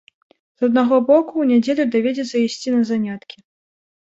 [0.61, 3.37] З аднаго боку, у нядзелю давядзецца ісці на заняткі.